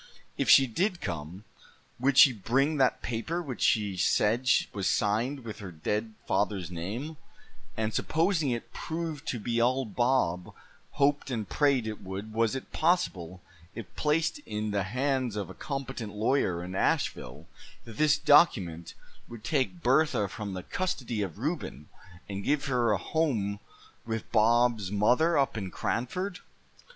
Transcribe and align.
If 0.35 0.49
she 0.49 0.65
did 0.65 0.99
come, 0.99 1.43
would 1.99 2.17
she 2.17 2.33
bring 2.33 2.77
that 2.77 3.03
paper 3.03 3.39
which 3.39 3.61
she 3.61 3.95
said 3.97 4.49
was 4.73 4.87
signed 4.87 5.41
with 5.41 5.59
her 5.59 5.71
dead 5.71 6.15
father's 6.25 6.71
name; 6.71 7.17
and 7.77 7.93
supposing 7.93 8.49
it 8.49 8.73
proved 8.73 9.27
to 9.27 9.39
be 9.39 9.61
all 9.61 9.85
Bob 9.85 10.55
hoped 10.93 11.29
and 11.29 11.47
prayed 11.47 11.85
it 11.85 12.01
would, 12.01 12.33
was 12.33 12.55
it 12.55 12.71
possible, 12.73 13.43
if 13.75 13.95
placed 13.95 14.39
in 14.39 14.71
the 14.71 14.81
hands 14.85 15.35
of 15.35 15.51
a 15.51 15.53
competent 15.53 16.15
lawyer 16.15 16.63
in 16.63 16.73
Asheville, 16.73 17.45
that 17.85 17.97
this 17.97 18.17
document 18.17 18.95
would 19.29 19.43
take 19.43 19.83
Bertha 19.83 20.27
from 20.27 20.55
the 20.55 20.63
custody 20.63 21.21
of 21.21 21.37
Reuben, 21.37 21.89
and 22.27 22.43
give 22.43 22.65
her 22.65 22.89
a 22.91 22.97
home 22.97 23.59
with 24.03 24.31
Bob's 24.31 24.91
mother 24.91 25.37
up 25.37 25.55
in 25.55 25.69
Cranford? 25.69 26.39